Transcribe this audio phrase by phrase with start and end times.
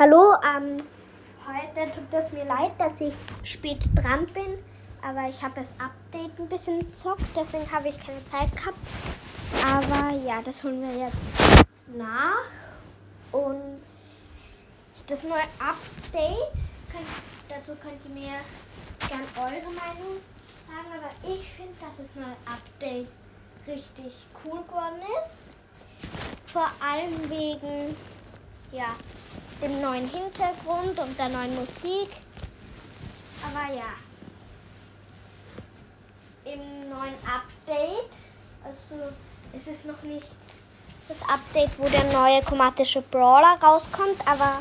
[0.00, 0.76] Hallo, ähm,
[1.44, 3.12] heute tut es mir leid, dass ich
[3.42, 4.56] spät dran bin,
[5.02, 8.78] aber ich habe das Update ein bisschen gezockt, deswegen habe ich keine Zeit gehabt.
[9.66, 11.16] Aber ja, das holen wir jetzt
[11.96, 12.44] nach.
[13.32, 13.82] Und
[15.08, 16.52] das neue Update,
[16.92, 17.08] könnt,
[17.48, 18.38] dazu könnt ihr mir
[19.08, 20.20] gern eure Meinung
[20.68, 23.08] sagen, aber ich finde, dass das neue Update
[23.66, 24.12] richtig
[24.44, 25.38] cool geworden ist.
[26.44, 27.96] Vor allem wegen,
[28.70, 28.94] ja,
[29.62, 32.08] dem neuen Hintergrund und der neuen Musik.
[33.42, 33.94] Aber ja,
[36.44, 38.10] im neuen Update,
[38.64, 38.96] also
[39.52, 40.26] es ist noch nicht
[41.08, 44.60] das Update, wo der neue chromatische Brawler rauskommt, aber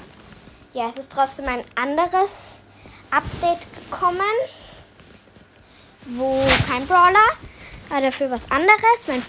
[0.74, 2.62] ja, es ist trotzdem ein anderes
[3.12, 4.22] Update gekommen,
[6.06, 7.28] wo kein Brawler,
[7.90, 9.08] aber dafür was anderes.
[9.08, 9.24] Mein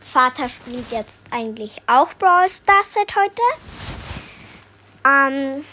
[0.00, 3.42] Vater spielt jetzt eigentlich auch Brawl Stars seit heute.
[5.06, 5.64] Ähm,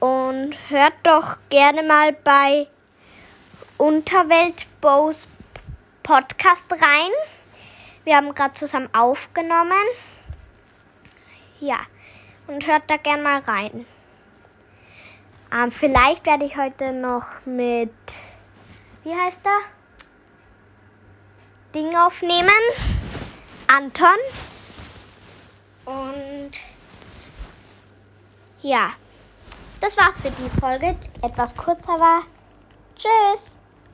[0.00, 2.66] und hört doch gerne mal bei
[3.78, 5.26] Unterwelt Bows
[6.02, 7.10] Podcast rein.
[8.04, 9.86] Wir haben gerade zusammen aufgenommen.
[11.60, 11.78] Ja,
[12.46, 13.86] und hört da gerne mal rein.
[15.52, 17.92] Ähm, vielleicht werde ich heute noch mit,
[19.04, 19.60] wie heißt er?
[21.74, 22.50] Ding aufnehmen.
[23.66, 24.08] Anton.
[25.84, 26.52] Und
[28.62, 28.90] ja,
[29.80, 30.96] das war's für die Folge.
[31.22, 32.22] Etwas kurzer war.
[32.96, 33.56] Tschüss.